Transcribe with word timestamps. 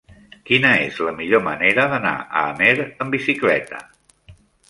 Quina 0.49 0.69
és 0.85 0.95
la 1.07 1.13
millor 1.17 1.43
manera 1.49 1.85
d'anar 1.91 2.15
a 2.41 2.47
Amer 2.55 2.73
amb 2.85 3.17
bicicleta? 3.19 3.83